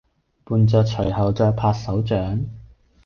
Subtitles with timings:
[0.43, 2.43] 伴著隨後在拍手掌